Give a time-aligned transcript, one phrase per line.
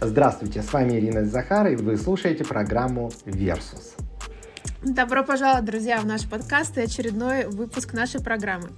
[0.00, 3.96] Здравствуйте, с вами Ирина Захар, и вы слушаете программу «Версус».
[4.80, 8.68] Добро пожаловать, друзья, в наш подкаст и очередной выпуск нашей программы.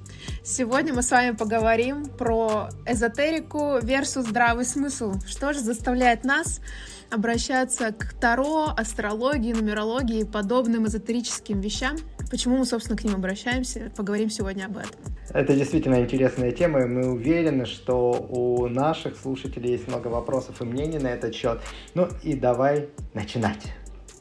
[0.43, 5.13] Сегодня мы с вами поговорим про эзотерику versus здравый смысл.
[5.27, 6.63] Что же заставляет нас
[7.11, 11.97] обращаться к Таро, астрологии, нумерологии и подобным эзотерическим вещам.
[12.31, 13.91] Почему мы, собственно, к ним обращаемся?
[13.97, 14.95] Поговорим сегодня об этом.
[15.31, 20.65] Это действительно интересная тема, и мы уверены, что у наших слушателей есть много вопросов и
[20.65, 21.61] мнений на этот счет.
[21.95, 23.73] Ну и давай начинать.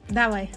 [0.10, 0.50] Давай.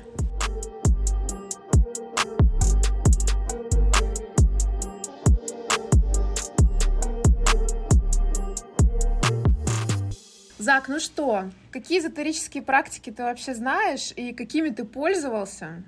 [10.59, 15.85] Зак, ну что, какие эзотерические практики ты вообще знаешь и какими ты пользовался?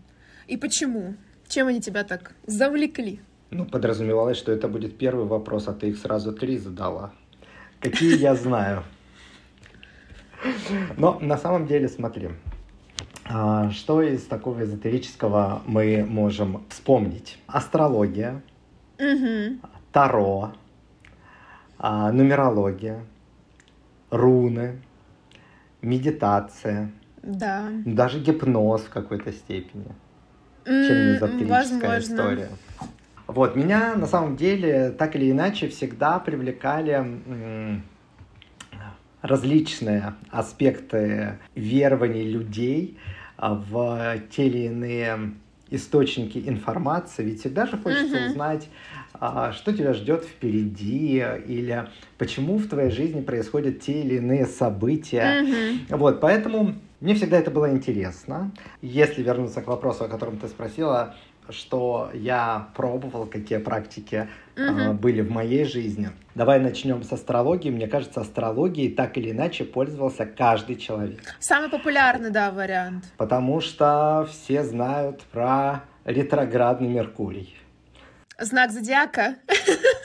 [0.46, 1.14] И почему?
[1.48, 3.20] Чем они тебя так завлекли?
[3.50, 7.12] Ну, подразумевалось, что это будет первый вопрос, а ты их сразу три задала.
[7.80, 8.82] Какие я знаю?
[10.96, 12.30] Но на самом деле, смотри,
[13.26, 17.38] а, что из такого эзотерического мы можем вспомнить?
[17.46, 18.42] Астрология,
[18.98, 19.58] угу.
[19.92, 20.52] Таро,
[21.78, 23.04] а, нумерология,
[24.10, 24.80] руны,
[25.80, 26.90] медитация,
[27.22, 27.68] да.
[27.84, 29.86] даже гипноз в какой-то степени,
[30.64, 32.48] чем не эзотерическая история.
[33.26, 37.20] Вот, меня на самом деле так или иначе всегда привлекали
[39.22, 42.98] различные аспекты верований людей
[43.38, 45.32] в те или иные
[45.70, 48.30] источники информации, ведь всегда же хочется mm-hmm.
[48.30, 48.68] узнать,
[49.14, 55.42] а, что тебя ждет впереди, или почему в твоей жизни происходят те или иные события.
[55.42, 55.96] Mm-hmm.
[55.96, 56.74] Вот, поэтому
[57.04, 58.50] мне всегда это было интересно.
[58.80, 61.14] Если вернуться к вопросу, о котором ты спросила,
[61.50, 64.26] что я пробовал, какие практики
[64.56, 64.92] uh-huh.
[64.92, 66.08] э, были в моей жизни.
[66.34, 67.68] Давай начнем с астрологии.
[67.68, 71.20] Мне кажется, астрологией так или иначе пользовался каждый человек.
[71.40, 73.04] Самый популярный, да, вариант.
[73.18, 77.54] Потому что все знают про ретроградный Меркурий.
[78.38, 79.36] Знак зодиака.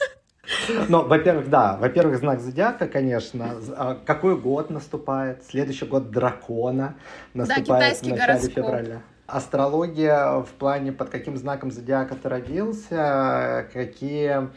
[0.87, 3.55] Ну, во-первых, да, во-первых, знак зодиака, конечно.
[3.77, 5.43] А какой год наступает?
[5.43, 6.95] Следующий год дракона
[7.33, 8.53] наступает да, в начале гороскоп.
[8.53, 9.01] февраля
[9.31, 14.49] астрология в плане, под каким знаком зодиака ты родился, какие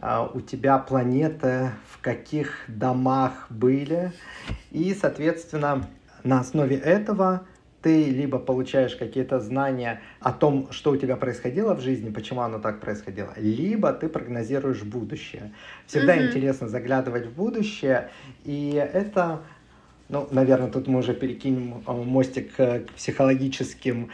[0.00, 4.12] а, у тебя планеты, в каких домах были.
[4.70, 5.86] И, соответственно,
[6.24, 7.46] на основе этого
[7.82, 12.58] ты либо получаешь какие-то знания о том, что у тебя происходило в жизни, почему оно
[12.58, 15.52] так происходило, либо ты прогнозируешь будущее.
[15.86, 16.28] Всегда mm-hmm.
[16.28, 18.10] интересно заглядывать в будущее,
[18.44, 19.40] и это
[20.10, 24.10] ну, наверное, тут мы уже перекинем а, мостик к психологическим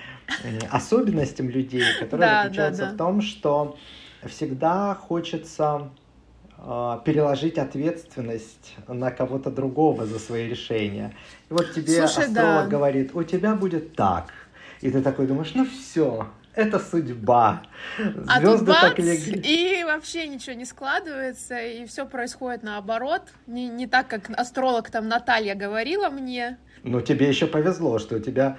[0.70, 2.94] особенностям людей, которые да, заключаются да, да.
[2.94, 3.78] в том, что
[4.26, 6.05] всегда хочется э,
[7.04, 11.14] переложить ответственность на кого-то другого за свои решения.
[11.50, 12.66] И вот тебе Слушай, астролог да.
[12.66, 14.32] говорит, у тебя будет так.
[14.80, 17.62] И ты такой думаешь, ну все, это судьба.
[17.98, 19.40] Звезды а тут бац, так легли.
[19.44, 23.22] И вообще ничего не складывается, и все происходит наоборот.
[23.46, 26.58] Не, не так, как астролог там Наталья говорила мне.
[26.82, 28.56] Ну, тебе еще повезло, что у тебя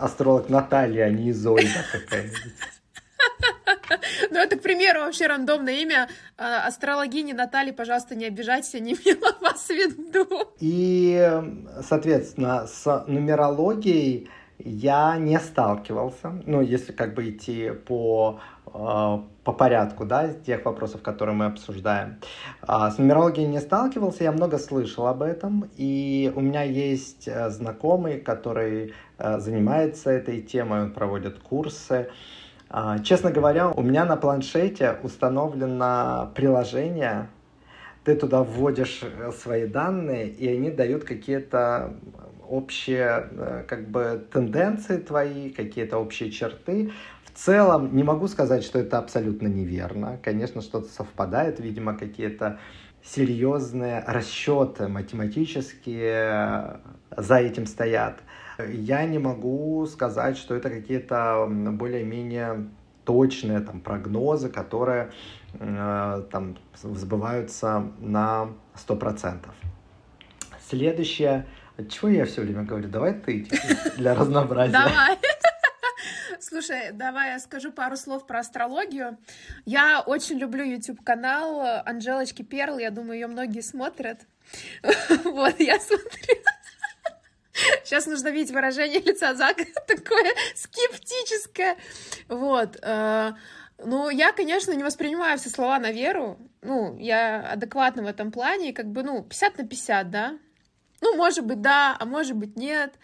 [0.00, 2.54] астролог Наталья, а не Изольда какая-нибудь.
[4.30, 6.08] Ну, это, к примеру, вообще рандомное имя.
[6.36, 10.26] А, астрологини Натальи, пожалуйста, не обижайтесь, не имела вас в виду.
[10.60, 11.42] И,
[11.82, 14.28] соответственно, с нумерологией
[14.58, 18.70] я не сталкивался, ну, если как бы идти по, э,
[19.44, 22.18] по порядку, да, тех вопросов, которые мы обсуждаем.
[22.62, 27.50] А с нумерологией не сталкивался, я много слышал об этом, и у меня есть э,
[27.50, 32.10] знакомый, который э, занимается этой темой, он проводит курсы.
[32.70, 37.28] А, честно говоря, у меня на планшете установлено приложение,
[38.04, 39.02] ты туда вводишь
[39.38, 41.94] свои данные, и они дают какие-то
[42.48, 46.92] общие э, как бы тенденции твои, какие-то общие черты.
[47.24, 50.18] В целом не могу сказать, что это абсолютно неверно.
[50.22, 52.58] Конечно, что-то совпадает, видимо, какие-то
[53.02, 56.80] серьезные расчеты математические
[57.16, 58.20] за этим стоят.
[58.66, 62.68] Я не могу сказать, что это какие-то более-менее
[63.04, 65.12] точные там, прогнозы, которые
[65.54, 69.46] э, там сбываются на 100%.
[70.68, 71.46] Следующее
[71.88, 72.88] чего я все время говорю?
[72.88, 73.46] Давай ты
[73.96, 74.72] для разнообразия.
[74.72, 75.18] Давай.
[76.40, 79.18] Слушай, давай я скажу пару слов про астрологию.
[79.64, 82.78] Я очень люблю YouTube-канал Анжелочки Перл.
[82.78, 84.20] Я думаю, ее многие смотрят.
[85.24, 86.36] Вот, я смотрю.
[87.84, 91.76] Сейчас нужно видеть выражение лица Зака, такое скептическое.
[92.28, 92.78] Вот.
[92.82, 93.32] Э,
[93.84, 96.38] ну, я, конечно, не воспринимаю все слова на веру.
[96.62, 100.38] Ну, я адекватна в этом плане, как бы, ну, 50 на 50, да.
[101.00, 102.94] Ну, может быть, да, а может быть, нет.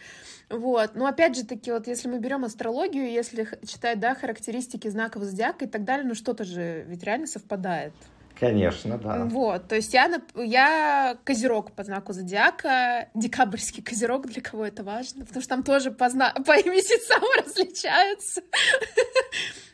[0.50, 0.94] Вот.
[0.94, 5.64] Но опять же таки, вот если мы берем астрологию, если читать, да, характеристики знаков зодиака
[5.64, 7.92] и так далее, ну что-то же ведь реально совпадает.
[8.38, 9.24] Конечно, да.
[9.26, 15.24] Вот, то есть я, я козерог по знаку зодиака, декабрьский козерог, для кого это важно,
[15.24, 16.32] потому что там тоже по, зна...
[16.46, 18.42] по месяцам различаются.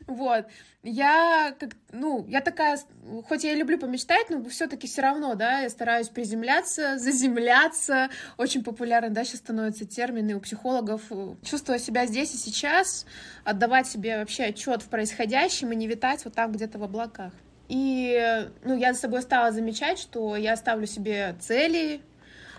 [0.07, 0.47] Вот.
[0.83, 2.81] Я, как, ну, я такая,
[3.29, 8.09] хоть я и люблю помечтать, но все-таки все равно, да, я стараюсь приземляться, заземляться.
[8.37, 11.03] Очень популярны, да, сейчас становятся термины у психологов.
[11.45, 13.07] Чувствовать себя здесь и сейчас,
[13.45, 17.33] отдавать себе вообще отчет в происходящем и не витать вот там где-то в облаках.
[17.71, 22.01] И, ну, я за собой стала замечать, что я ставлю себе цели,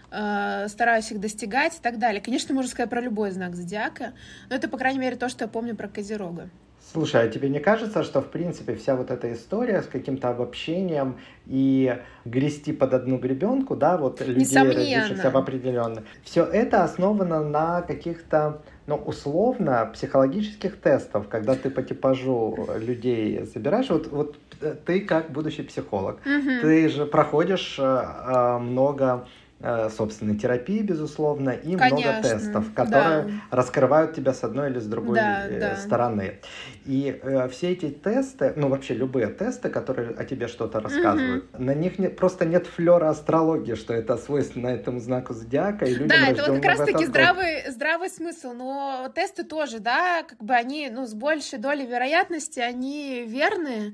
[0.10, 2.22] э, стараюсь их достигать и так далее.
[2.22, 4.14] Конечно, можно сказать про любой знак зодиака,
[4.50, 6.50] но это, по крайней мере, то, что я помню про Козерога.
[6.94, 11.20] Слушай, а тебе не кажется, что, в принципе, вся вот эта история с каким-то обобщением
[11.46, 17.82] и грести под одну гребенку, да, вот людей, родившихся в определенно, все это основано на
[17.82, 24.38] каких-то, ну, условно, психологических тестов, когда ты по типажу людей собираешь, вот, вот
[24.86, 26.62] ты как будущий психолог, угу.
[26.62, 29.26] ты же проходишь э, э много
[29.64, 33.32] Э, собственной терапии, безусловно, и Конечно, много тестов, которые да.
[33.52, 35.76] раскрывают тебя с одной или с другой да, э, да.
[35.76, 36.40] стороны.
[36.86, 41.64] И э, все эти тесты, ну вообще любые тесты, которые о тебе что-то рассказывают, угу.
[41.64, 46.08] на них не, просто нет флера астрологии, что это свойственно этому знаку зодиака и людям,
[46.08, 50.90] Да, это вот как раз-таки здравый, здравый смысл, но тесты тоже, да, как бы они,
[50.90, 53.94] ну, с большей долей вероятности, они верные,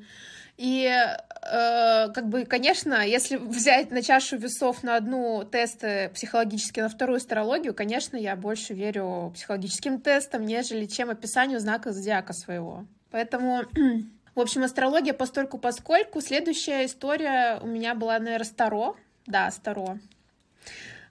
[0.57, 6.89] и э, как бы, конечно, если взять на чашу весов на одну тесты психологические, на
[6.89, 12.85] вторую астрологию, конечно, я больше верю психологическим тестам, нежели чем описанию знака зодиака своего.
[13.11, 13.63] Поэтому
[14.35, 16.21] в общем, астрология постольку поскольку.
[16.21, 18.95] Следующая история у меня была, наверное, Старо.
[19.27, 19.99] Да, Старо.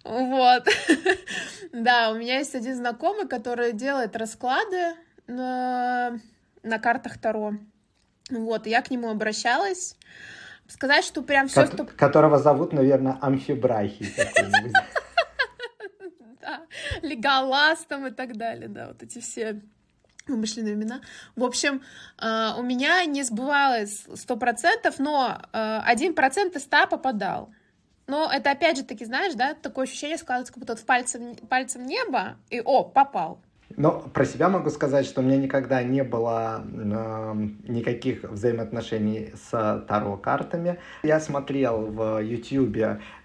[0.02, 0.68] Вот.
[1.72, 4.94] да, у меня есть один знакомый, который делает расклады
[5.26, 6.18] на,
[6.62, 7.54] на картах Таро.
[8.30, 9.96] Вот, я к нему обращалась.
[10.68, 11.84] Сказать, что прям все, что...
[11.84, 14.12] Которого зовут, наверное, Амфибрахий
[16.40, 16.62] Да,
[17.02, 19.60] Леголас там и так далее, да, вот эти все
[20.28, 21.00] вымышленные имена.
[21.36, 21.82] В общем,
[22.20, 27.50] э, у меня не сбывалось сто процентов, но э, один процент из ста попадал.
[28.06, 31.84] Но это опять же таки, знаешь, да, такое ощущение складывается, как будто вот пальцем, пальцем
[31.84, 33.40] небо, и о, попал.
[33.76, 37.34] Но про себя могу сказать, что у меня никогда не было э,
[37.68, 40.78] никаких взаимоотношений с Таро-картами.
[41.02, 42.76] Я смотрел в YouTube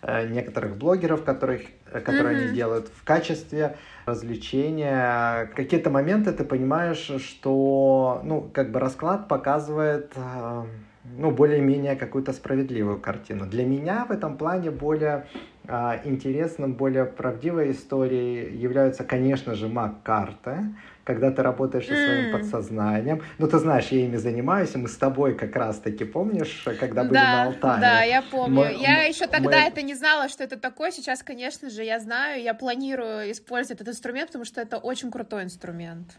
[0.01, 2.45] э, некоторых блогеров, которых, которые mm-hmm.
[2.47, 5.49] они делают в качестве развлечения.
[5.55, 10.11] Какие-то моменты ты понимаешь, что ну, как бы расклад показывает...
[10.15, 10.65] Э,
[11.03, 13.45] ну, более-менее какую-то справедливую картину.
[13.45, 15.25] Для меня в этом плане более
[15.67, 22.31] а, интересным, более правдивой историей являются, конечно же, маг-карты, когда ты работаешь со своим mm.
[22.31, 23.23] подсознанием.
[23.39, 27.13] Ну, ты знаешь, я ими занимаюсь, и мы с тобой как раз-таки, помнишь, когда были
[27.13, 27.81] да, на Алтае?
[27.81, 28.61] Да, я помню.
[28.61, 29.67] Мы, я еще тогда мы...
[29.67, 30.91] это не знала, что это такое.
[30.91, 35.43] Сейчас, конечно же, я знаю, я планирую использовать этот инструмент, потому что это очень крутой
[35.43, 36.17] инструмент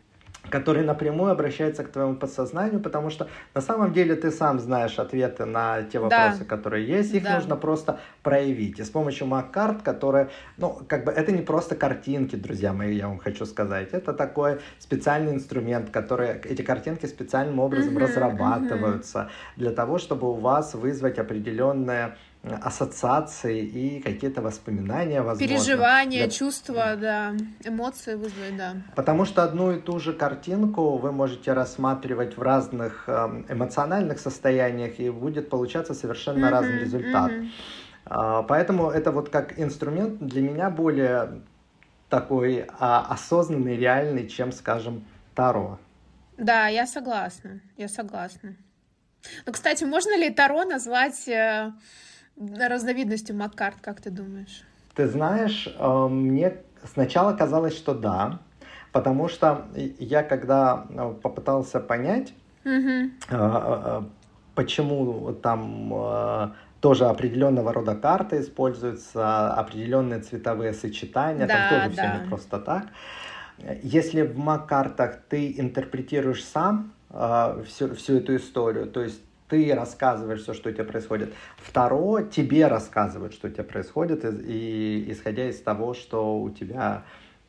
[0.52, 5.46] который напрямую обращается к твоему подсознанию, потому что на самом деле ты сам знаешь ответы
[5.46, 6.44] на те вопросы, да.
[6.44, 7.36] которые есть, их да.
[7.36, 8.78] нужно просто проявить.
[8.78, 10.28] И с помощью Маккарт, которые,
[10.58, 14.60] ну, как бы это не просто картинки, друзья мои, я вам хочу сказать, это такой
[14.78, 19.56] специальный инструмент, который, эти картинки специальным образом uh-huh, разрабатываются uh-huh.
[19.56, 25.46] для того, чтобы у вас вызвать определенное ассоциации и какие-то воспоминания, возможно.
[25.46, 26.30] Переживания, для...
[26.30, 27.34] чувства, да,
[27.64, 28.76] эмоции вызвать, да.
[28.96, 34.98] Потому что одну и ту же картинку вы можете рассматривать в разных эм, эмоциональных состояниях,
[34.98, 37.30] и будет получаться совершенно mm-hmm, разный результат.
[37.30, 38.46] Mm-hmm.
[38.48, 41.42] Поэтому это вот как инструмент для меня более
[42.08, 45.78] такой а, осознанный, реальный, чем, скажем, Таро.
[46.36, 48.56] Да, я согласна, я согласна.
[49.46, 51.72] Ну, кстати, можно ли Таро назвать э,
[52.36, 54.64] разновидностью Маккарт, как ты думаешь?
[54.94, 58.38] Ты знаешь, э, мне сначала казалось, что да,
[58.92, 62.34] потому что я когда э, попытался понять,
[62.64, 64.10] mm-hmm.
[64.54, 72.02] почему там тоже определенного рода карты используются, определенные цветовые сочетания, да, там тоже да.
[72.02, 72.86] все не просто так.
[73.82, 76.92] Если в Маккартах ты интерпретируешь сам
[77.66, 79.22] всю, всю эту историю, то есть
[79.52, 81.34] ты рассказываешь все, что у тебя происходит.
[81.58, 87.04] Второе, тебе рассказывают, что у тебя происходит, и, и исходя из того, что у тебя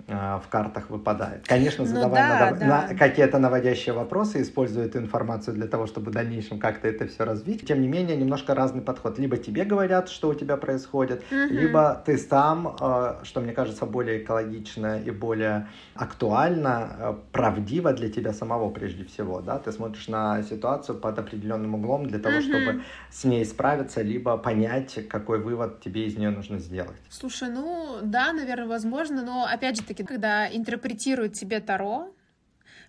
[0.07, 1.47] в картах выпадает.
[1.47, 2.89] Конечно, задавая ну, да, нав...
[2.89, 2.95] да.
[2.95, 7.65] какие-то наводящие вопросы, используя эту информацию для того, чтобы в дальнейшем как-то это все развить.
[7.65, 9.17] Тем не менее, немножко разный подход.
[9.17, 11.53] Либо тебе говорят, что у тебя происходит, угу.
[11.53, 18.09] либо ты сам, а, что мне кажется более экологично и более актуально, а, правдиво для
[18.09, 19.39] тебя самого прежде всего.
[19.39, 19.57] Да?
[19.57, 22.43] Ты смотришь на ситуацию под определенным углом для того, угу.
[22.43, 26.97] чтобы с ней справиться, либо понять, какой вывод тебе из нее нужно сделать.
[27.09, 32.07] Слушай, ну да, наверное, возможно, но опять же все-таки, когда интерпретируют тебе Таро,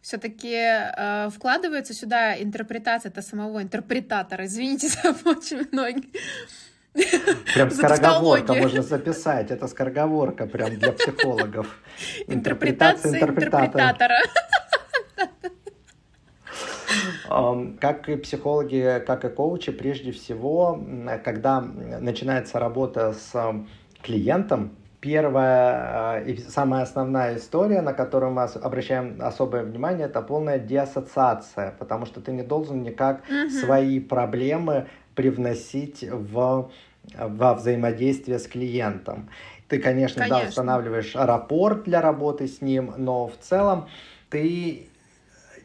[0.00, 4.44] все-таки э, вкладывается сюда интерпретация это самого интерпретатора.
[4.44, 6.10] Извините за очень многие.
[7.54, 9.50] Прям скороговорка можно записать.
[9.50, 11.66] Это скороговорка прям для психологов.
[12.28, 14.18] Интерпретация интерпретатора.
[17.80, 20.80] Как и психологи, как и коучи, прежде всего,
[21.24, 23.32] когда начинается работа с
[24.02, 30.58] клиентом, Первая э, и самая основная история, на которую мы обращаем особое внимание, это полная
[30.58, 33.50] деассоциация, потому что ты не должен никак угу.
[33.50, 36.70] свои проблемы привносить в,
[37.18, 39.28] во взаимодействие с клиентом.
[39.68, 43.88] Ты, конечно, конечно, да, устанавливаешь рапорт для работы с ним, но в целом
[44.30, 44.88] ты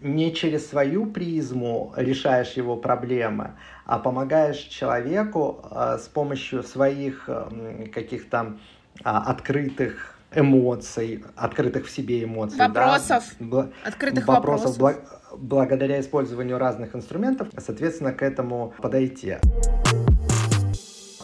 [0.01, 3.51] не через свою призму решаешь его проблемы,
[3.85, 8.57] а помогаешь человеку э, с помощью своих э, каких-то а,
[9.03, 12.59] открытых эмоций, открытых в себе эмоций.
[12.59, 13.23] Вопросов.
[13.39, 14.77] Да, открытых вопросов.
[14.77, 15.19] вопросов.
[15.37, 19.37] благодаря использованию разных инструментов, соответственно, к этому подойти.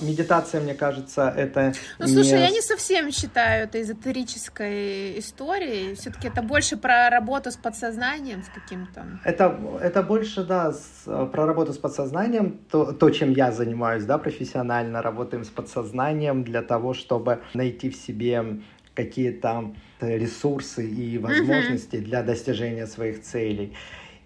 [0.02, 1.74] Медитация, мне кажется, это...
[2.00, 2.40] Ну, слушай, не...
[2.42, 5.96] я не совсем считаю это эзотерической историей.
[5.96, 9.06] Все-таки это больше про работу с подсознанием, с каким-то...
[9.24, 14.18] Это, это больше, да, с, про работу с подсознанием, то, то, чем я занимаюсь, да,
[14.18, 18.62] профессионально, работаем с подсознанием для того, чтобы найти в себе
[18.94, 22.02] какие-то ресурсы и возможности mm-hmm.
[22.02, 23.74] для достижения своих целей.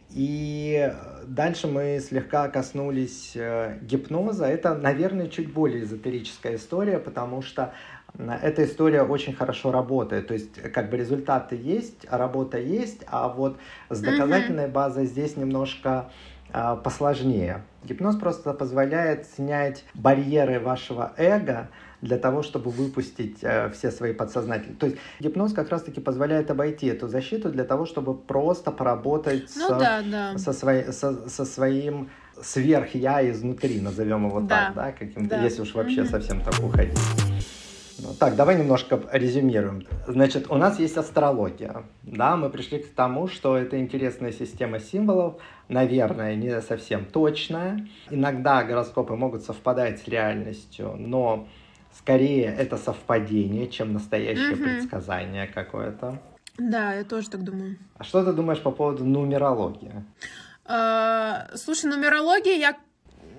[0.09, 0.91] И
[1.27, 4.45] дальше мы слегка коснулись э, гипноза.
[4.45, 7.73] Это, наверное, чуть более эзотерическая история, потому что
[8.17, 10.27] эта история очень хорошо работает.
[10.27, 13.57] То есть, как бы результаты есть, работа есть, а вот
[13.89, 16.09] с доказательной базой здесь немножко
[16.51, 17.63] а, посложнее.
[17.83, 21.69] Гипноз просто позволяет снять барьеры вашего эго,
[22.01, 24.77] для того, чтобы выпустить э, все свои подсознательные.
[24.77, 29.67] То есть гипноз как раз-таки позволяет обойти эту защиту для того, чтобы просто поработать ну,
[29.67, 30.37] с, да, да.
[30.37, 32.09] Со, своей, со, со своим
[32.41, 34.67] сверх-я изнутри, назовем его да.
[34.67, 35.43] так, да, каким-то, да.
[35.43, 36.09] если уж вообще угу.
[36.09, 36.97] совсем так уходить.
[38.01, 39.85] Ну, так, давай немножко резюмируем.
[40.07, 41.83] Значит, у нас есть астрология.
[42.03, 47.85] Да, мы пришли к тому, что это интересная система символов, наверное, не совсем точная.
[48.09, 51.49] Иногда гороскопы могут совпадать с реальностью, но
[51.97, 54.63] скорее это совпадение, чем настоящее угу.
[54.63, 56.19] предсказание какое-то.
[56.57, 57.77] Да, я тоже так думаю.
[57.97, 59.93] А что ты думаешь по поводу нумерологии?
[60.65, 62.77] А, слушай, нумерология я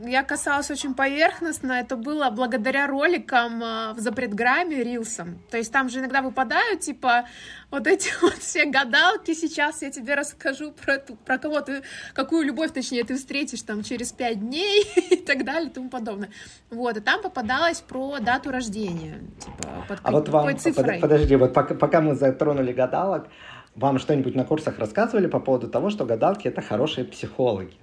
[0.04, 1.72] я касалась очень поверхностно.
[1.72, 5.40] Это было благодаря роликам а, в запретграмме, рилсам.
[5.50, 7.26] То есть там же иногда выпадают, типа,
[7.70, 9.34] вот эти вот все гадалки.
[9.34, 11.82] Сейчас я тебе расскажу про, про кого ты,
[12.14, 16.30] какую любовь, точнее, ты встретишь там через пять дней и так далее и тому подобное.
[16.70, 19.20] Вот, и там попадалось про дату рождения.
[19.38, 20.98] Типа, под а вот вам, цифрой.
[21.00, 23.28] подожди, вот пока, пока мы затронули гадалок,
[23.74, 27.76] вам что-нибудь на курсах рассказывали по поводу того, что гадалки— это хорошие психологи?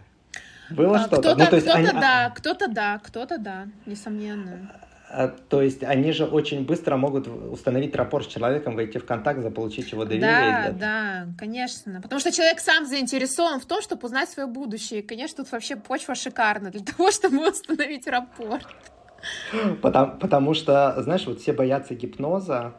[0.69, 1.21] Было а, что-то?
[1.21, 1.99] Кто-то, ну, то есть кто-то они...
[1.99, 4.71] да, кто-то да, кто-то да, несомненно.
[5.09, 9.41] А, то есть они же очень быстро могут установить рапорт с человеком, войти в контакт,
[9.41, 10.73] заполучить его доверие.
[10.73, 12.01] Да, да, конечно.
[12.01, 14.99] Потому что человек сам заинтересован в том, чтобы узнать свое будущее.
[14.99, 18.67] И, конечно, тут вообще почва шикарна для того, чтобы установить рапорт.
[19.81, 22.75] Потому, потому что, знаешь, вот все боятся гипноза,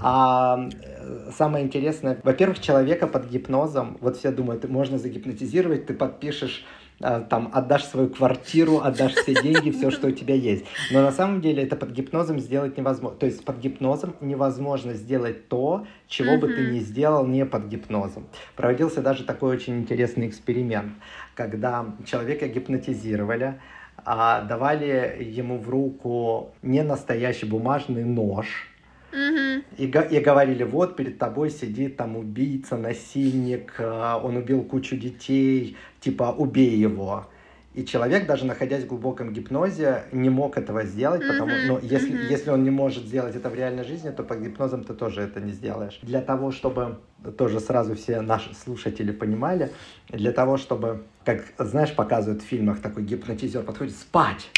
[0.00, 6.64] а э, самое интересное, во-первых, человека под гипнозом, вот все думают, можно загипнотизировать, ты подпишешь
[6.98, 10.64] там отдашь свою квартиру, отдашь все деньги, все, что у тебя есть.
[10.90, 13.18] Но на самом деле это под гипнозом сделать невозможно.
[13.18, 18.26] То есть под гипнозом невозможно сделать то, чего бы ты не сделал не под гипнозом.
[18.56, 20.92] Проводился даже такой очень интересный эксперимент,
[21.34, 23.60] когда человека гипнотизировали,
[24.04, 28.66] а давали ему в руку не настоящий бумажный нож,
[29.12, 35.76] и, и говорили, вот перед тобой сидит там убийца, насильник, э, он убил кучу детей,
[36.00, 37.26] типа убей его.
[37.74, 42.16] И человек, даже находясь в глубоком гипнозе, не мог этого сделать, потому что ну, если,
[42.28, 45.40] если он не может сделать это в реальной жизни, то под гипнозом ты тоже это
[45.40, 46.00] не сделаешь.
[46.02, 46.98] Для того, чтобы
[47.36, 49.70] тоже сразу все наши слушатели понимали,
[50.08, 54.48] для того, чтобы, как знаешь, показывают в фильмах, такой гипнотизер подходит спать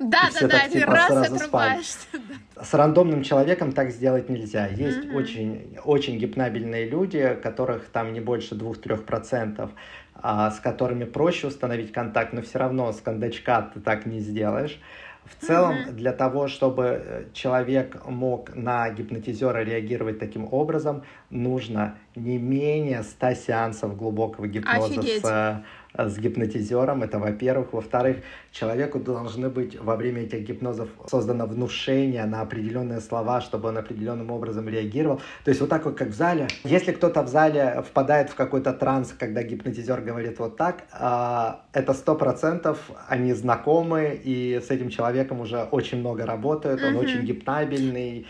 [0.00, 1.98] Да, да, да, ты типа, раз отрубаешься.
[2.62, 4.66] С рандомным человеком так сделать нельзя.
[4.66, 5.18] Есть угу.
[5.18, 9.70] очень, очень гипнабельные люди, которых там не больше 2-3%,
[10.14, 14.80] а, с которыми проще установить контакт, но все равно с кондачка ты так не сделаешь.
[15.24, 15.92] В целом, mm-hmm.
[15.92, 23.34] для того, чтобы э, человек мог на гипнотизера реагировать таким образом, нужно не менее 100
[23.34, 25.24] сеансов глубокого гипноза Офигеть.
[25.24, 25.62] с
[25.96, 27.72] с гипнотизером, это во-первых.
[27.72, 28.18] Во-вторых,
[28.52, 34.30] человеку должны быть во время этих гипнозов создано внушение на определенные слова, чтобы он определенным
[34.30, 35.20] образом реагировал.
[35.44, 36.48] То есть вот так вот, как в зале.
[36.64, 41.92] Если кто-то в зале впадает в какой-то транс, когда гипнотизер говорит вот так, а, это
[41.94, 48.26] сто процентов они знакомы, и с этим человеком уже очень много работают, он очень гипнабельный.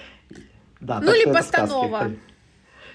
[0.80, 2.10] Да, ну или постанова.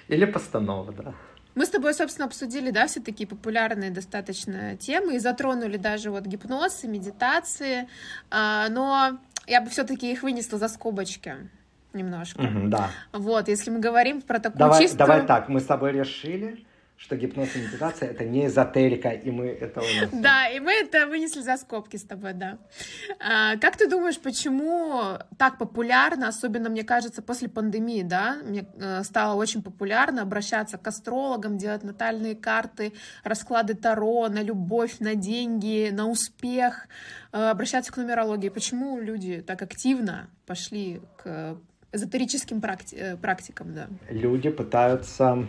[0.07, 1.13] Или постанова, да.
[1.55, 6.25] Мы с тобой, собственно, обсудили, да, все такие популярные достаточно темы и затронули даже вот
[6.25, 7.87] гипноз и медитации,
[8.29, 11.49] а, но я бы все-таки их вынесла за скобочки
[11.93, 12.41] немножко.
[12.41, 12.89] Mm-hmm, да.
[13.13, 14.99] Вот, если мы говорим про такую давай, чистую...
[14.99, 16.65] Давай так, мы с тобой решили,
[16.97, 20.09] что гипноз и медитация это не эзотерика, и мы это у нас.
[20.13, 22.57] Да, и мы это вынесли за скобки с тобой, да.
[23.19, 29.03] А, как ты думаешь, почему так популярно, особенно, мне кажется, после пандемии, да, мне э,
[29.03, 35.89] стало очень популярно обращаться к астрологам, делать натальные карты, расклады Таро на любовь, на деньги,
[35.91, 36.87] на успех,
[37.31, 38.49] э, обращаться к нумерологии.
[38.49, 41.57] Почему люди так активно пошли к
[41.91, 43.87] эзотерическим практи- э, практикам, да?
[44.09, 45.45] Люди пытаются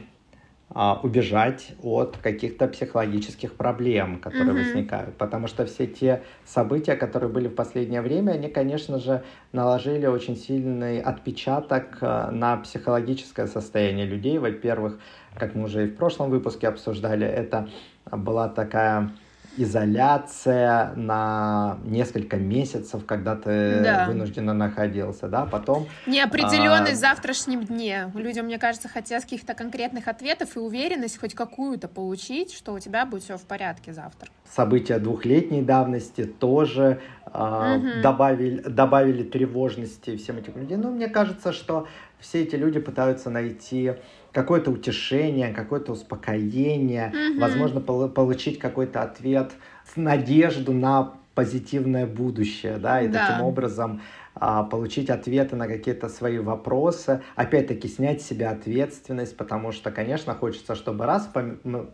[0.74, 4.64] убежать от каких-то психологических проблем, которые mm-hmm.
[4.64, 5.16] возникают.
[5.16, 10.36] Потому что все те события, которые были в последнее время, они, конечно же, наложили очень
[10.36, 14.38] сильный отпечаток а, на психологическое состояние людей.
[14.38, 14.98] Во-первых,
[15.38, 17.68] как мы уже и в прошлом выпуске обсуждали, это
[18.10, 19.12] была такая
[19.56, 24.06] изоляция на несколько месяцев, когда ты да.
[24.06, 25.86] вынужденно находился, да, потом...
[26.06, 26.96] Неопределенность а...
[26.96, 28.10] в завтрашнем дне.
[28.14, 33.06] Людям, мне кажется, хотят каких-то конкретных ответов и уверенность хоть какую-то получить, что у тебя
[33.06, 34.28] будет все в порядке завтра.
[34.54, 37.00] События двухлетней давности тоже
[37.32, 38.02] а, угу.
[38.02, 40.80] добавили, добавили тревожности всем этим людям.
[40.80, 41.88] Ну, мне кажется, что
[42.20, 43.94] все эти люди пытаются найти
[44.32, 47.40] какое-то утешение, какое-то успокоение, mm-hmm.
[47.40, 49.52] возможно, пол- получить какой-то ответ,
[49.96, 53.26] надежду на позитивное будущее, да, и да.
[53.26, 54.00] таким образом
[54.34, 60.34] а, получить ответы на какие-то свои вопросы, опять-таки снять с себя ответственность, потому что, конечно,
[60.34, 61.42] хочется, чтобы раз по,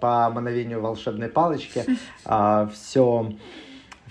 [0.01, 1.85] по мановению волшебной палочки
[2.25, 3.33] а, все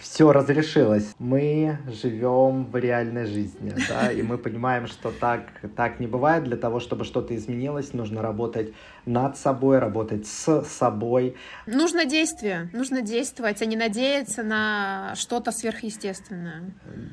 [0.01, 1.13] все разрешилось.
[1.19, 5.41] Мы живем в реальной жизни, да, и мы понимаем, что так,
[5.75, 6.43] так не бывает.
[6.43, 8.73] Для того, чтобы что-то изменилось, нужно работать
[9.05, 11.35] над собой, работать с собой.
[11.65, 16.63] Нужно действие, нужно действовать, а не надеяться на что-то сверхъестественное.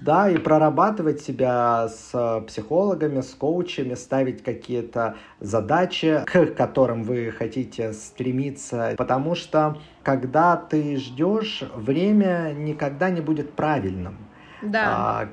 [0.03, 7.92] Да, и прорабатывать себя с психологами, с коучами, ставить какие-то задачи, к которым вы хотите
[7.92, 14.16] стремиться, потому что когда ты ждешь, время никогда не будет правильным.
[14.62, 14.85] Да.
[14.87, 15.29] А,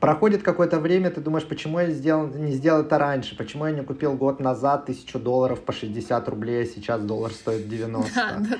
[0.00, 3.82] проходит какое-то время, ты думаешь, почему я сделал, не сделал это раньше, почему я не
[3.82, 8.10] купил год назад тысячу долларов по 60 рублей, а сейчас доллар стоит 90.
[8.14, 8.58] Да, да.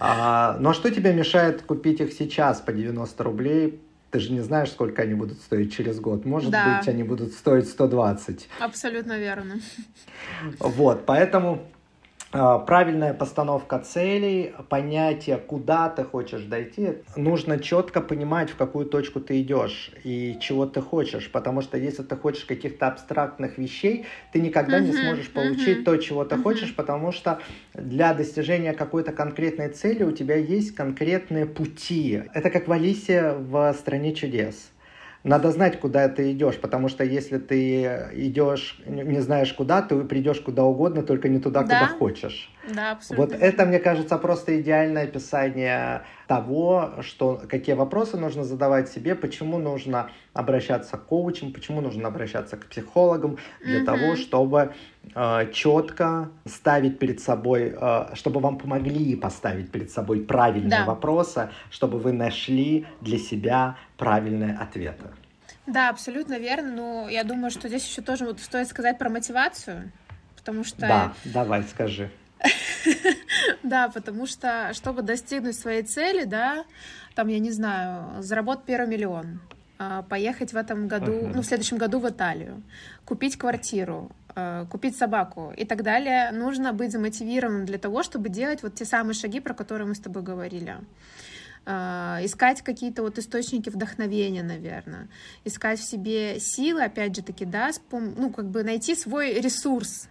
[0.00, 3.82] А, но что тебе мешает купить их сейчас по 90 рублей?
[4.10, 6.24] Ты же не знаешь, сколько они будут стоить через год.
[6.24, 6.78] Может да.
[6.78, 8.48] быть, они будут стоить 120.
[8.60, 9.56] Абсолютно верно.
[10.60, 11.68] Вот, поэтому
[12.30, 16.98] правильная постановка целей, понятие, куда ты хочешь дойти.
[17.16, 22.02] Нужно четко понимать, в какую точку ты идешь и чего ты хочешь, потому что если
[22.02, 26.36] ты хочешь каких-то абстрактных вещей, ты никогда uh-huh, не сможешь получить uh-huh, то, чего ты
[26.36, 26.42] uh-huh.
[26.42, 27.40] хочешь, потому что
[27.74, 32.22] для достижения какой-то конкретной цели у тебя есть конкретные пути.
[32.34, 34.70] Это как в Алисе в «Стране чудес»
[35.28, 37.82] надо знать, куда ты идешь, потому что если ты
[38.14, 41.78] идешь, не знаешь куда, ты придешь куда угодно, только не туда, да?
[41.80, 42.50] куда хочешь.
[42.74, 43.26] Да, абсолютно.
[43.26, 49.58] Вот это, мне кажется, просто идеальное описание того, что, какие вопросы нужно задавать себе, почему
[49.58, 53.84] нужно обращаться к коучам, почему нужно обращаться к психологам, для mm-hmm.
[53.84, 54.74] того, чтобы
[55.14, 60.84] э, четко ставить перед собой, э, чтобы вам помогли поставить перед собой правильные да.
[60.84, 65.06] вопросы, чтобы вы нашли для себя правильные ответы.
[65.68, 66.72] Да, абсолютно верно.
[66.72, 69.92] Но я думаю, что здесь еще тоже вот стоит сказать про мотивацию,
[70.36, 70.80] потому что...
[70.80, 72.10] Да, давай, скажи.
[73.62, 76.64] Да, потому что, чтобы достигнуть своей цели, да,
[77.14, 79.40] там, я не знаю, заработать первый миллион,
[79.78, 82.62] а, поехать в этом году, ну, в следующем году в Италию,
[83.04, 88.62] купить квартиру, а, купить собаку и так далее, нужно быть замотивированным для того, чтобы делать
[88.62, 90.76] вот те самые шаги, про которые мы с тобой говорили.
[91.66, 95.08] э, искать какие-то вот источники вдохновения, наверное,
[95.44, 98.14] искать в себе силы, опять же таки, да, спом...
[98.16, 100.08] ну, как бы найти свой ресурс,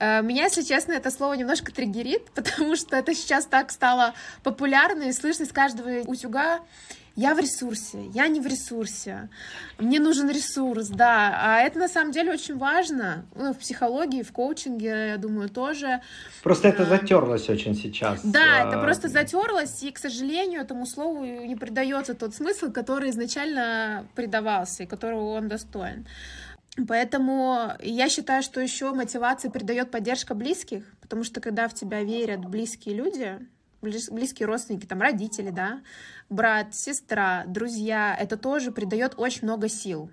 [0.00, 5.12] меня, если честно, это слово немножко триггерит, потому что это сейчас так стало популярно и
[5.12, 6.60] слышно с каждого утюга
[7.16, 9.30] я в ресурсе, я не в ресурсе,
[9.78, 14.32] мне нужен ресурс, да, а это на самом деле очень важно, ну, в психологии, в
[14.32, 16.02] коучинге, я думаю, тоже.
[16.42, 18.20] Просто это а, затерлось очень сейчас.
[18.22, 23.08] Да, это а, просто затерлось, и, к сожалению, этому слову не придается тот смысл, который
[23.08, 26.06] изначально придавался, и которого он достоин.
[26.88, 32.44] Поэтому я считаю, что еще мотивация придает поддержка близких, потому что когда в тебя верят
[32.44, 33.38] близкие люди,
[33.80, 35.80] близкие родственники, там родители, да,
[36.28, 40.10] брат, сестра, друзья, это тоже придает очень много сил.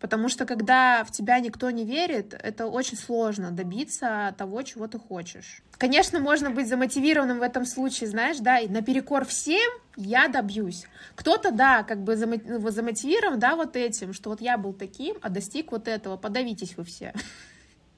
[0.00, 4.98] Потому что когда в тебя никто не верит, это очень сложно добиться того, чего ты
[4.98, 5.62] хочешь.
[5.78, 10.84] Конечно, можно быть замотивированным в этом случае, знаешь, да, и наперекор всем я добьюсь.
[11.14, 15.72] Кто-то, да, как бы замотивирован, да, вот этим, что вот я был таким, а достиг
[15.72, 17.12] вот этого, подавитесь вы все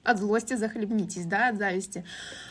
[0.04, 2.04] от злости захлебнитесь, да, от зависти.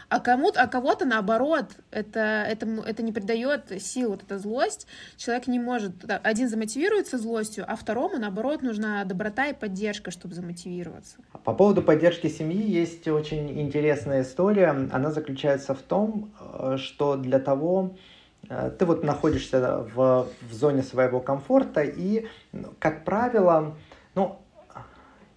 [0.10, 4.88] А, кому а кого-то наоборот, это, это, это не придает сил, вот эта злость.
[5.18, 11.18] Человек не может, один замотивируется злостью, а второму, наоборот, нужна доброта и поддержка, чтобы замотивироваться.
[11.44, 14.68] По поводу поддержки семьи есть очень интересная история.
[14.92, 17.96] Она заключается в том, э, что для того,
[18.50, 22.28] э, ты вот находишься в, в зоне своего комфорта, и,
[22.80, 23.76] как правило,
[24.16, 24.40] ну,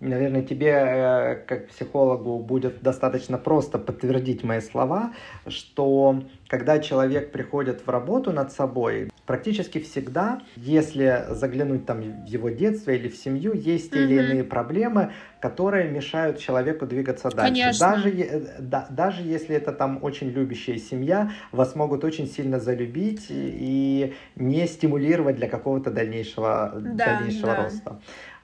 [0.00, 5.12] Наверное, тебе, э, как психологу, будет достаточно просто подтвердить мои слова,
[5.46, 12.48] что когда человек приходит в работу над собой, практически всегда, если заглянуть там в его
[12.48, 14.04] детство или в семью, есть mm-hmm.
[14.04, 17.52] или иные проблемы, которые мешают человеку двигаться дальше.
[17.52, 17.90] Конечно.
[17.90, 24.14] Даже, да, даже если это там очень любящая семья, вас могут очень сильно залюбить и
[24.34, 27.62] не стимулировать для какого-то дальнейшего, да, дальнейшего да.
[27.64, 28.00] роста.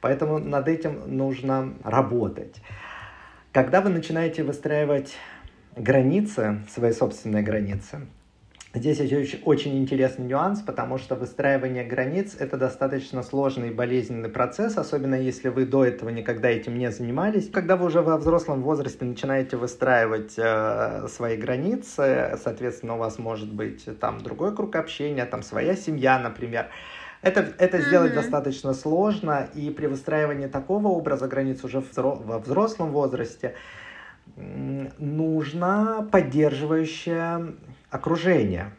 [0.06, 2.62] Поэтому над этим нужно работать.
[3.50, 5.16] Когда вы начинаете выстраивать
[5.74, 8.06] границы, свои собственные границы,
[8.72, 14.76] Здесь есть очень интересный нюанс, потому что выстраивание границ– это достаточно сложный и болезненный процесс,
[14.76, 17.48] особенно если вы до этого никогда этим не занимались.
[17.50, 23.50] Когда вы уже во взрослом возрасте начинаете выстраивать э, свои границы, соответственно, у вас может
[23.50, 26.68] быть там другой круг общения, там своя семья, например,
[27.26, 28.22] это, это сделать mm-hmm.
[28.22, 33.54] достаточно сложно, и при выстраивании такого образа границ уже во взрослом возрасте
[34.36, 37.54] нужно поддерживающее
[37.90, 38.72] окружение.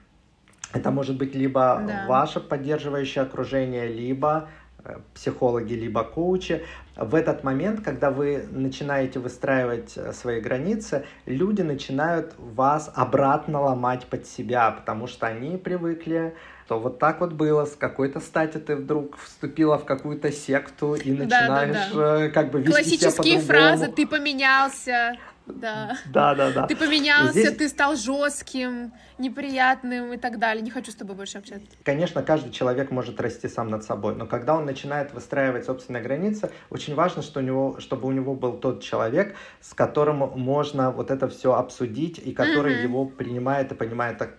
[0.73, 2.05] Это может быть либо да.
[2.07, 4.49] ваше поддерживающее окружение, либо
[4.83, 6.63] э, психологи, либо коучи.
[6.95, 14.05] В этот момент, когда вы начинаете выстраивать э, свои границы, люди начинают вас обратно ломать
[14.05, 16.35] под себя, потому что они привыкли
[16.67, 21.11] что вот так вот было, с какой-то стати ты вдруг вступила в какую-то секту и
[21.11, 22.29] начинаешь да, да, да.
[22.29, 25.15] как бы вести Классические себя фразы «ты поменялся»,
[25.47, 25.97] да.
[26.05, 26.67] Да, да, да.
[26.67, 27.55] Ты поменялся, Здесь...
[27.55, 30.61] ты стал жестким, неприятным и так далее.
[30.61, 31.67] Не хочу с тобой больше общаться.
[31.83, 36.51] Конечно, каждый человек может расти сам над собой, но когда он начинает выстраивать собственные границы,
[36.69, 41.11] очень важно, что у него, чтобы у него был тот человек, с которым можно вот
[41.11, 42.83] это все обсудить и который mm-hmm.
[42.83, 44.35] его принимает и понимает так,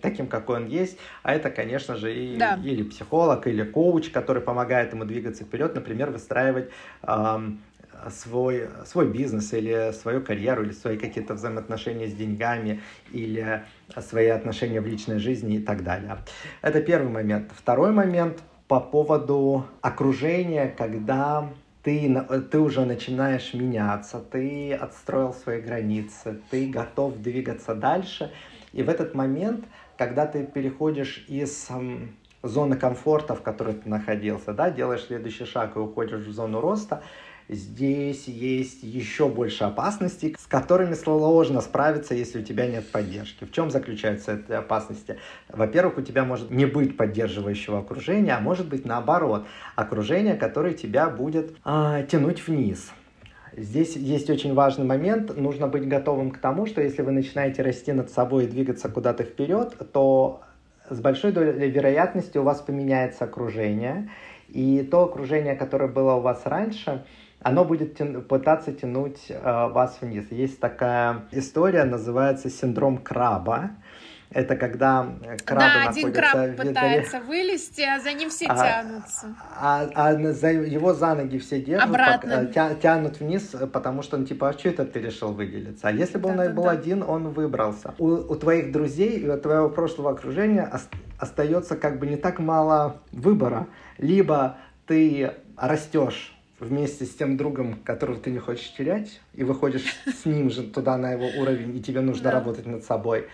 [0.00, 0.98] таким, какой он есть.
[1.22, 2.58] А это, конечно же, и, да.
[2.64, 6.70] или психолог, или коуч, который помогает ему двигаться вперед, например, выстраивать
[7.02, 7.60] эм,
[8.10, 12.80] свой, свой бизнес или свою карьеру, или свои какие-то взаимоотношения с деньгами,
[13.12, 13.64] или
[13.98, 16.18] свои отношения в личной жизни и так далее.
[16.62, 17.52] Это первый момент.
[17.56, 21.48] Второй момент по поводу окружения, когда
[21.82, 28.32] ты, ты уже начинаешь меняться, ты отстроил свои границы, ты готов двигаться дальше.
[28.72, 29.64] И в этот момент,
[29.96, 31.68] когда ты переходишь из
[32.42, 37.02] зоны комфорта, в которой ты находился, да, делаешь следующий шаг и уходишь в зону роста,
[37.48, 43.44] здесь есть еще больше опасностей, с которыми сложно справиться, если у тебя нет поддержки.
[43.44, 45.18] В чем заключаются эти опасности?
[45.48, 51.08] Во-первых, у тебя может не быть поддерживающего окружения, а может быть наоборот, окружение, которое тебя
[51.08, 52.90] будет а, тянуть вниз.
[53.56, 55.34] Здесь есть очень важный момент.
[55.34, 59.24] Нужно быть готовым к тому, что если вы начинаете расти над собой и двигаться куда-то
[59.24, 60.42] вперед, то
[60.90, 64.10] с большой долей вероятности у вас поменяется окружение.
[64.48, 67.04] И то окружение, которое было у вас раньше,
[67.46, 70.24] оно будет тяну, пытаться тянуть э, вас вниз.
[70.30, 73.70] Есть такая история, называется синдром краба.
[74.30, 75.06] Это когда
[75.44, 79.36] крабы да, один краб пытается вылезти, а за ним все а, тянутся.
[79.60, 82.38] А, а, а за, его за ноги все держат, Обратно.
[82.38, 85.86] Пока, тя, тянут вниз, потому что он типа, а что это ты решил выделиться?
[85.86, 86.70] А если бы да, он да, был да.
[86.72, 87.94] один, он выбрался.
[87.98, 90.68] У, у твоих друзей и у твоего прошлого окружения
[91.20, 93.68] остается как бы не так мало выбора.
[93.98, 94.56] Либо
[94.86, 100.50] ты растешь вместе с тем другом, которого ты не хочешь терять, и выходишь с ним
[100.50, 102.32] же туда на его уровень, и тебе нужно да.
[102.32, 103.26] работать над собой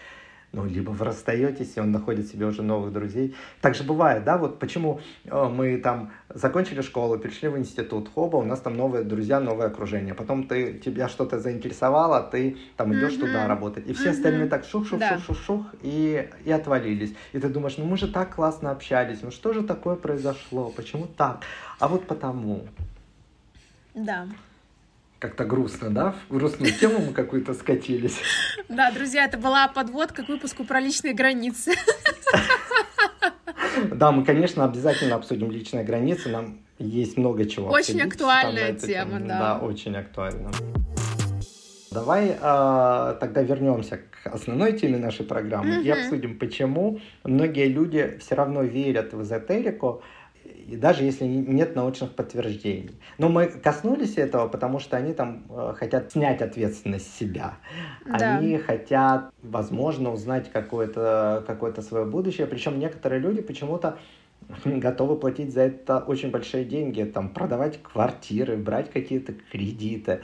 [0.52, 3.34] ну, либо вы расстаетесь, и он находит себе уже новых друзей.
[3.60, 8.36] Так же бывает, да, вот почему э, мы там закончили школу, перешли в институт, хоба,
[8.36, 10.14] у нас там новые друзья, новое окружение.
[10.14, 13.20] Потом ты, тебя что-то заинтересовало, ты там идешь mm-hmm.
[13.20, 13.86] туда работать.
[13.88, 14.10] И все mm-hmm.
[14.10, 17.14] остальные так шух-шух-шух-шух-шух и, и отвалились.
[17.32, 21.06] И ты думаешь, ну мы же так классно общались, ну что же такое произошло, почему
[21.06, 21.44] так?
[21.78, 22.66] А вот потому.
[23.94, 24.26] Да
[25.22, 26.16] как-то грустно, да?
[26.28, 28.18] В грустную тему мы какую-то скатились.
[28.68, 31.72] Да, друзья, это была подводка к выпуску про личные границы.
[33.90, 36.28] Да, мы, конечно, обязательно обсудим личные границы.
[36.28, 39.38] Нам есть много чего Очень актуальная тема, да.
[39.38, 40.50] Да, очень актуальна.
[41.90, 45.84] Давай э, тогда вернемся к основной теме нашей программы mm-hmm.
[45.84, 50.02] и обсудим, почему многие люди все равно верят в эзотерику,
[50.72, 52.98] и даже если нет научных подтверждений.
[53.18, 57.58] Но мы коснулись этого, потому что они там э, хотят снять ответственность с себя.
[58.06, 58.38] Да.
[58.38, 62.46] Они хотят, возможно, узнать какое-то какое свое будущее.
[62.46, 63.98] Причем некоторые люди почему-то
[64.64, 70.22] готовы платить за это очень большие деньги, там, продавать квартиры, брать какие-то кредиты.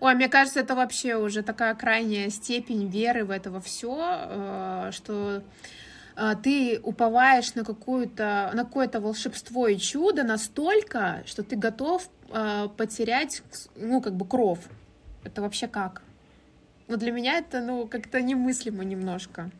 [0.00, 3.96] Ой, мне кажется, это вообще уже такая крайняя степень веры в это все,
[4.28, 5.42] э, что
[6.42, 13.42] ты уповаешь на, какую-то, на какое-то волшебство и чудо настолько, что ты готов э, потерять,
[13.76, 14.58] ну, как бы, кров.
[15.24, 16.02] Это вообще как?
[16.88, 19.50] Ну, для меня это, ну, как-то немыслимо немножко.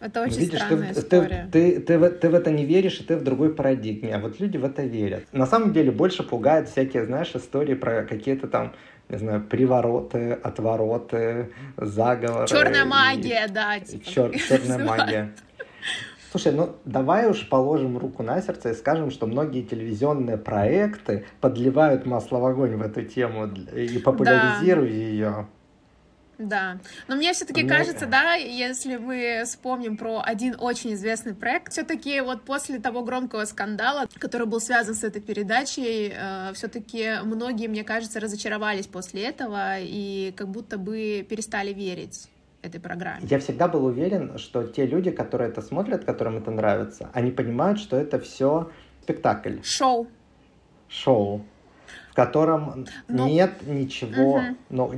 [0.00, 1.48] Это очень Видишь, странная ты, история.
[1.50, 4.14] Ты, ты, ты, ты в это не веришь, и ты в другой парадигме.
[4.14, 5.24] А вот люди в это верят.
[5.32, 8.72] На самом деле больше пугают всякие, знаешь, истории про какие-то там
[9.08, 12.46] не знаю, привороты, отвороты, заговоры.
[12.46, 13.50] Черная магия, и...
[13.50, 13.80] да.
[13.80, 14.04] Типа.
[14.04, 14.38] Чер...
[14.38, 15.34] Черная магия.
[16.30, 22.04] Слушай, ну давай уж положим руку на сердце и скажем, что многие телевизионные проекты подливают
[22.04, 24.96] масло в огонь в эту тему и популяризируют да.
[24.96, 25.46] ее.
[26.38, 26.78] Да.
[27.08, 27.70] Но мне все-таки мне...
[27.70, 33.44] кажется, да, если мы вспомним про один очень известный проект, все-таки вот после того громкого
[33.44, 39.80] скандала, который был связан с этой передачей, э, все-таки многие, мне кажется, разочаровались после этого
[39.80, 42.28] и как будто бы перестали верить
[42.62, 43.26] этой программе.
[43.28, 47.80] Я всегда был уверен, что те люди, которые это смотрят, которым это нравится, они понимают,
[47.80, 48.70] что это все
[49.02, 49.56] спектакль.
[49.62, 50.06] Шоу.
[50.88, 51.44] Шоу
[52.10, 53.28] в котором но...
[53.28, 54.42] нет ничего, угу.
[54.70, 54.92] но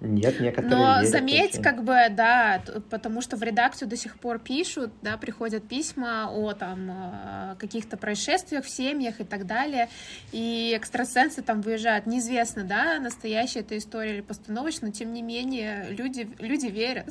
[0.00, 1.62] нет, некоторые Но верят заметь, очень.
[1.62, 6.54] как бы, да, потому что в редакцию до сих пор пишут, да, приходят письма о
[6.54, 9.88] там э, каких-то происшествиях в семьях и так далее,
[10.32, 12.06] и экстрасенсы там выезжают.
[12.06, 17.08] Неизвестно, да, настоящая эта история или постановочная, но тем не менее люди, люди верят.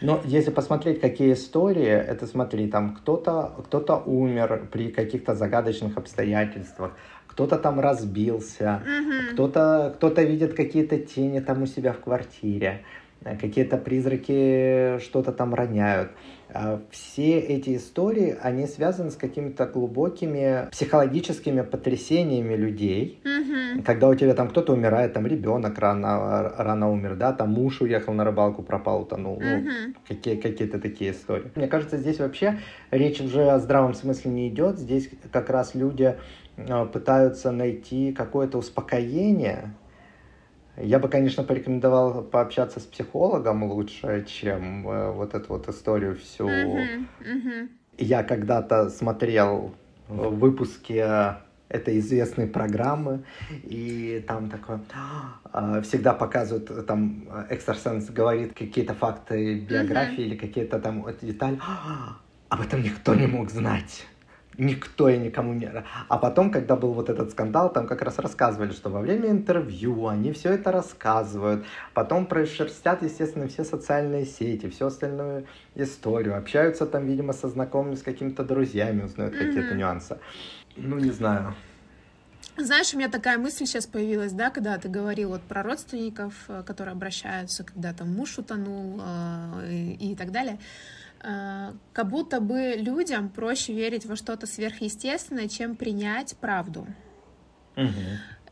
[0.00, 5.98] Но если посмотреть, какие истории, это смотри, там кто-то кто, -то, умер при каких-то загадочных
[5.98, 6.92] обстоятельствах,
[7.40, 9.32] кто-то там разбился, mm-hmm.
[9.32, 12.84] кто-то кто видит какие-то тени там у себя в квартире,
[13.24, 16.10] э, какие-то призраки что-то там роняют.
[16.52, 23.22] А все эти истории, они связаны с какими-то глубокими психологическими потрясениями людей.
[23.24, 23.84] Mm-hmm.
[23.84, 28.12] Когда у тебя там кто-то умирает, там ребенок рано, рано умер, да, там муж уехал
[28.12, 29.40] на рыбалку, пропал, утонул.
[29.40, 29.62] Mm-hmm.
[29.64, 31.50] Ну, какие, какие-то такие истории.
[31.54, 32.58] Мне кажется, здесь вообще
[32.90, 34.78] речь уже о здравом смысле не идет.
[34.78, 36.16] Здесь как раз люди
[36.92, 39.74] пытаются найти какое-то успокоение.
[40.76, 46.48] Я бы, конечно, порекомендовал пообщаться с психологом лучше, чем э, вот эту вот историю всю.
[46.48, 47.68] Uh-huh, uh-huh.
[47.98, 49.74] Я когда-то смотрел
[50.08, 51.04] выпуски
[51.68, 53.24] этой известной программы,
[53.62, 54.80] и там такое,
[55.52, 60.26] э, всегда показывают, там экстрасенс говорит какие-то факты биографии uh-huh.
[60.26, 61.60] или какие-то там детали,
[62.48, 64.06] об этом никто не мог знать
[64.58, 65.70] никто и никому не...
[66.08, 70.08] А потом, когда был вот этот скандал, там как раз рассказывали, что во время интервью
[70.08, 77.06] они все это рассказывают, потом прошерстят, естественно, все социальные сети, всю остальную историю, общаются там,
[77.06, 79.46] видимо, со знакомыми, с какими-то друзьями, узнают mm-hmm.
[79.46, 80.18] какие-то нюансы.
[80.76, 81.54] Ну, не знаю.
[82.56, 86.62] Знаешь, у меня такая мысль сейчас появилась, да, когда ты говорил вот про родственников, э,
[86.66, 90.58] которые обращаются, когда там муж утонул э, и, и так далее.
[91.22, 96.86] Э, как будто бы людям проще верить во что-то сверхъестественное, чем принять правду.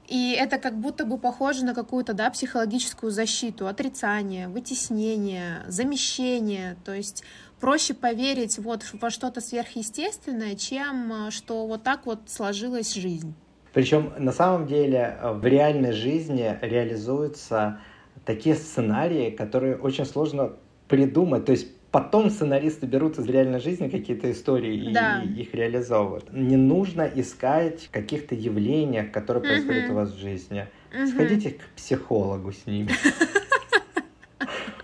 [0.07, 6.77] И это как будто бы похоже на какую-то да, психологическую защиту, отрицание, вытеснение, замещение.
[6.83, 7.25] То есть
[7.61, 13.35] проще поверить вот во что-то сверхъестественное, чем э, что вот так вот сложилась жизнь.
[13.73, 17.81] Причем на самом деле э, в реальной жизни реализуются
[18.25, 20.53] такие сценарии, которые очень сложно
[20.89, 21.45] придумать.
[21.45, 25.23] То есть потом сценаристы берут из реальной жизни какие-то истории да.
[25.23, 26.33] и их реализовывают.
[26.33, 29.93] Не нужно искать каких-то явлений, которые происходят угу.
[29.93, 30.67] у вас в жизни.
[30.95, 31.07] Угу.
[31.09, 32.91] Сходите к психологу с ними.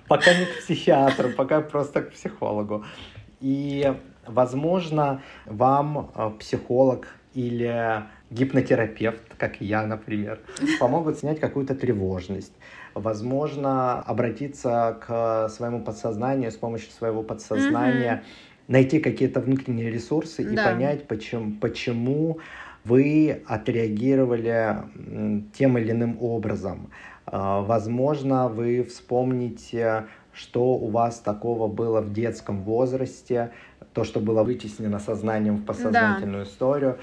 [0.09, 2.85] Пока не к психиатру, пока просто к психологу.
[3.41, 3.93] И,
[4.27, 10.41] возможно, вам э, психолог или гипнотерапевт, как я, например,
[10.79, 12.53] помогут снять какую-то тревожность.
[12.95, 18.65] Возможно, обратиться к своему подсознанию с помощью своего подсознания, mm-hmm.
[18.69, 20.51] найти какие-то внутренние ресурсы да.
[20.51, 22.39] и понять, почему, почему
[22.85, 24.77] вы отреагировали
[25.55, 26.91] тем или иным образом.
[27.27, 33.51] А, возможно, вы вспомните, что у вас такого было в детском возрасте,
[33.93, 36.51] то, что было вытеснено сознанием в подсознательную да.
[36.51, 36.99] историю,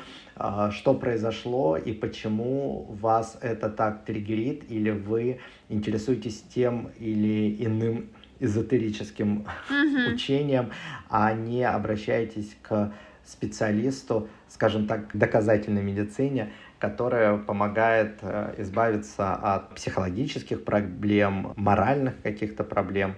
[0.72, 9.46] что произошло и почему вас это так триггерит, или вы интересуетесь тем или иным эзотерическим
[9.70, 10.14] mm-hmm.
[10.14, 10.72] учением,
[11.10, 12.92] а не обращаетесь к
[13.26, 23.16] специалисту, скажем так, доказательной медицине, которая помогает э, избавиться от психологических проблем, моральных каких-то проблем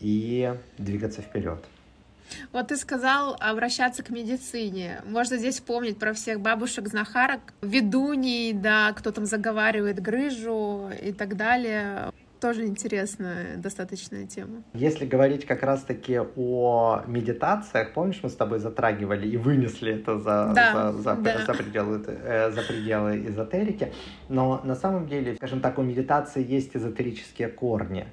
[0.00, 1.64] и двигаться вперед.
[2.52, 5.02] Вот ты сказал обращаться к медицине.
[5.04, 12.12] Можно здесь вспомнить про всех бабушек-знахарок, ведуней, да, кто там заговаривает грыжу и так далее.
[12.40, 14.62] Тоже интересная достаточная тема.
[14.72, 20.52] Если говорить как раз-таки о медитациях, помнишь, мы с тобой затрагивали и вынесли это за,
[20.54, 21.44] да, за, за, да.
[21.44, 23.92] за, пределы, э, за пределы эзотерики,
[24.28, 28.06] но на самом деле, скажем так, у медитации есть эзотерические корни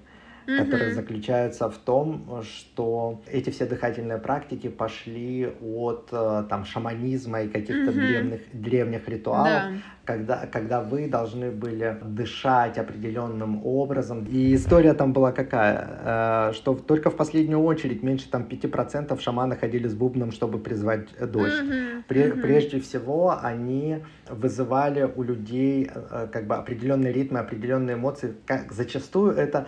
[0.47, 0.57] mm-hmm.
[0.57, 7.47] которые заключаются в том, что эти все дыхательные практики пошли от э, там шаманизма и
[7.47, 8.07] каких-то mm-hmm.
[8.07, 9.71] древних, древних ритуалов, да.
[10.05, 14.25] когда, когда вы должны были дышать определенным образом.
[14.25, 19.55] И история там была какая, э, что только в последнюю очередь меньше там 5% шаманы
[19.55, 21.53] ходили с бубном, чтобы призвать дождь.
[21.63, 22.03] Mm-hmm.
[22.07, 22.41] Mm-hmm.
[22.41, 28.35] Прежде всего они вызывали у людей э, как бы определенные ритмы, определенные эмоции.
[28.45, 29.67] Как, зачастую это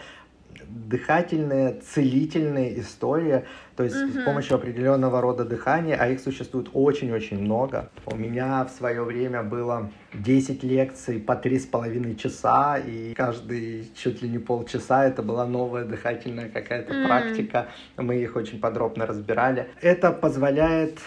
[0.70, 4.20] дыхательная, целительная история, то есть угу.
[4.20, 7.90] с помощью определенного рода дыхания, а их существует очень-очень много.
[8.06, 13.92] У меня в свое время было 10 лекций по три с половиной часа, и каждый
[13.96, 17.06] чуть ли не полчаса это была новая дыхательная какая-то mm.
[17.06, 17.68] практика.
[17.98, 19.68] Мы их очень подробно разбирали.
[19.82, 21.00] Это позволяет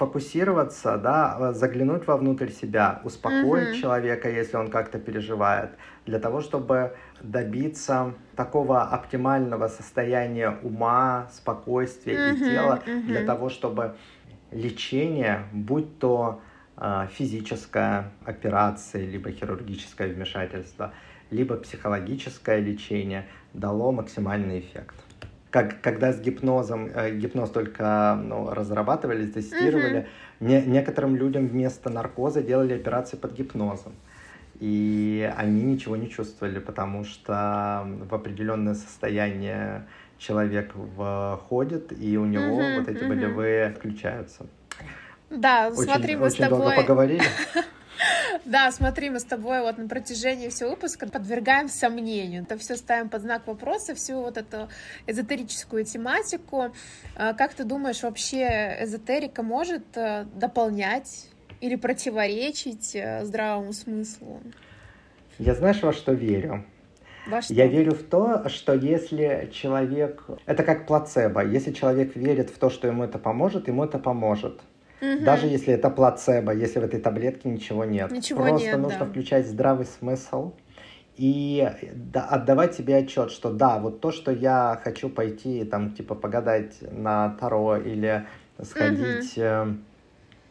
[0.00, 3.80] сфокусироваться, да, заглянуть вовнутрь себя, успокоить mm-hmm.
[3.80, 5.72] человека, если он как-то переживает,
[6.06, 13.02] для того, чтобы добиться такого оптимального состояния ума, спокойствия mm-hmm, и тела, mm-hmm.
[13.02, 13.94] для того, чтобы
[14.52, 16.40] лечение, будь то
[16.78, 20.94] э, физическая операция, либо хирургическое вмешательство,
[21.30, 24.94] либо психологическое лечение, дало максимальный эффект.
[25.50, 30.06] Как, когда с гипнозом, э, гипноз только ну, разрабатывали, тестировали,
[30.40, 30.46] mm-hmm.
[30.46, 33.92] не, некоторым людям вместо наркоза делали операции под гипнозом
[34.60, 39.86] и они ничего не чувствовали, потому что в определенное состояние
[40.18, 40.74] человек
[41.44, 43.08] входит, и у него угу, вот эти угу.
[43.08, 44.46] болевые включаются.
[45.30, 46.58] Да, очень, смотри, мы очень с тобой...
[46.58, 47.22] долго поговорили.
[48.44, 52.42] Да, смотри, мы с тобой вот на протяжении всего выпуска подвергаем сомнению.
[52.42, 54.68] Это все ставим под знак вопроса, всю вот эту
[55.06, 56.72] эзотерическую тематику.
[57.16, 61.28] А как ты думаешь, вообще эзотерика может э, дополнять
[61.60, 64.40] или противоречить э, здравому смыслу?
[65.38, 66.64] Я знаешь, во что верю?
[67.26, 67.52] Во что?
[67.52, 70.24] Я верю в то, что если человек...
[70.46, 71.44] Это как плацебо.
[71.44, 74.60] Если человек верит в то, что ему это поможет, ему это поможет.
[75.00, 75.24] Угу.
[75.24, 78.10] Даже если это плацебо, если в этой таблетке ничего нет.
[78.10, 79.06] Ничего Просто нет, нужно да.
[79.06, 80.52] включать здравый смысл
[81.16, 86.14] и да, отдавать себе отчет, что да, вот то, что я хочу пойти, там, типа,
[86.14, 88.26] погадать на Таро или
[88.62, 89.36] сходить...
[89.36, 89.76] Угу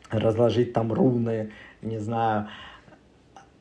[0.10, 2.48] разложить там руны, не знаю.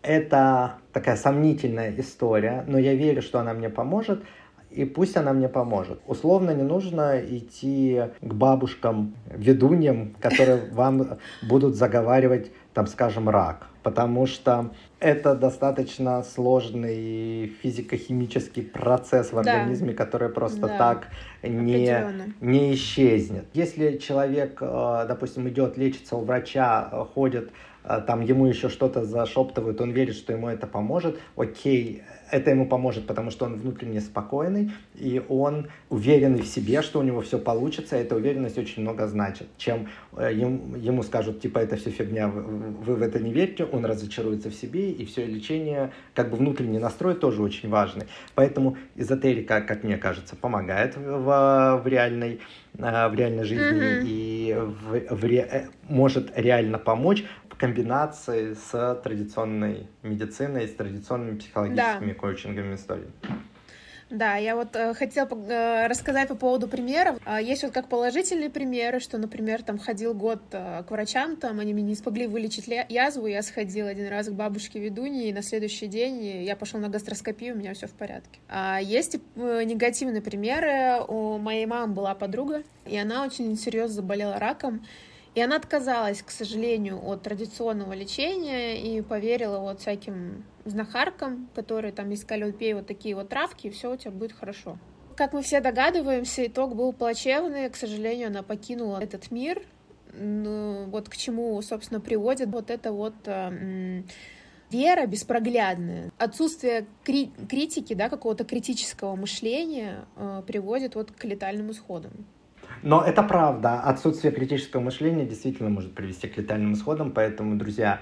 [0.02, 4.22] Это такая сомнительная история, но я верю, что она мне поможет,
[4.70, 6.00] и пусть она мне поможет.
[6.06, 14.26] Условно не нужно идти к бабушкам, ведуньям, которые вам будут заговаривать, там, скажем, рак, потому
[14.26, 20.04] что это достаточно сложный физико-химический процесс в организме, да.
[20.04, 20.78] который просто да.
[20.78, 21.08] так
[21.42, 22.04] не,
[22.40, 23.46] не исчезнет.
[23.54, 27.50] Если человек, э, допустим, идет лечиться у врача, ходит,
[27.84, 32.66] э, там ему еще что-то зашептывают, он верит, что ему это поможет, окей, это ему
[32.66, 37.38] поможет, потому что он внутренне спокойный, и он уверенный в себе, что у него все
[37.38, 39.48] получится, эта уверенность очень много значит.
[39.56, 43.84] Чем э, ему скажут, типа, это все фигня, вы, вы в это не верите, он
[43.84, 48.06] разочаруется в себе, и все лечение, как бы внутренний настрой тоже очень важный.
[48.34, 52.40] Поэтому эзотерика, как мне кажется, помогает в, в реальной
[52.78, 54.02] э, в реальной жизни mm-hmm.
[54.04, 57.24] и в, в ре, э, может реально помочь,
[57.58, 62.18] комбинации с традиционной медициной, с традиционными психологическими да.
[62.18, 63.12] коучинговыми историями.
[64.10, 67.18] Да, я вот э, хотела э, рассказать по поводу примеров.
[67.26, 71.60] Э, есть вот как положительные примеры, что, например, там ходил год э, к врачам, там
[71.60, 75.42] они мне не смогли вылечить язву, я сходила один раз к бабушке ведуньи, и на
[75.42, 78.40] следующий день я пошел на гастроскопию, у меня все в порядке.
[78.48, 81.04] А есть э, негативные примеры.
[81.06, 84.86] У моей мамы была подруга, и она очень серьезно заболела раком,
[85.38, 92.12] и она отказалась, к сожалению, от традиционного лечения и поверила вот всяким знахаркам, которые там
[92.12, 94.78] искали, пей вот такие вот травки, и все у тебя будет хорошо.
[95.14, 97.70] Как мы все догадываемся, итог был плачевный.
[97.70, 99.62] К сожалению, она покинула этот мир.
[100.12, 104.02] Ну, вот к чему, собственно, приводит вот это вот э,
[104.70, 112.26] вера беспроглядная, отсутствие кри- критики, да, какого-то критического мышления э, приводит вот к летальным исходам.
[112.82, 113.80] Но это правда.
[113.80, 117.10] Отсутствие критического мышления действительно может привести к летальным исходам.
[117.12, 118.00] Поэтому, друзья,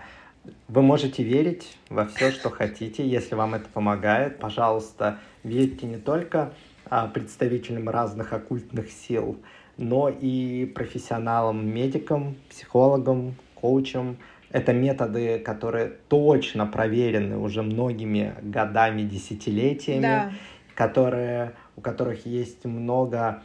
[0.68, 3.06] вы можете верить во все, что хотите.
[3.06, 6.52] Если вам это помогает, пожалуйста, верьте не только
[6.88, 9.38] а, представителям разных оккультных сил,
[9.76, 14.18] но и профессионалам, медикам, психологам, коучам.
[14.50, 20.32] Это методы, которые точно проверены уже многими годами, десятилетиями, да.
[20.74, 23.42] которые, у которых есть много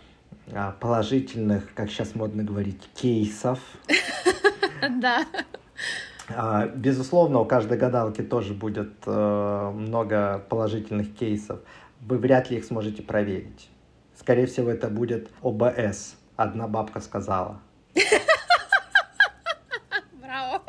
[0.80, 3.60] положительных, как сейчас модно говорить, кейсов.
[5.00, 5.24] Да.
[6.28, 11.60] А, безусловно, у каждой гадалки тоже будет э, много положительных кейсов.
[12.00, 13.70] Вы вряд ли их сможете проверить.
[14.20, 16.16] Скорее всего, это будет ОБС.
[16.36, 17.60] Одна бабка сказала.
[20.14, 20.64] Браво.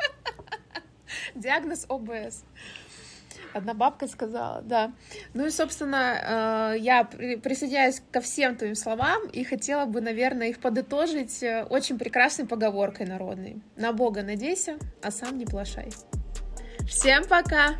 [1.35, 2.43] Диагноз ОБС.
[3.53, 4.91] Одна бабка сказала, да.
[5.33, 10.59] Ну и, собственно, э, я присоединяюсь ко всем твоим словам и хотела бы, наверное, их
[10.59, 13.61] подытожить э, очень прекрасной поговоркой народной.
[13.75, 15.89] На Бога надейся, а сам не плашай.
[16.87, 17.75] Всем пока!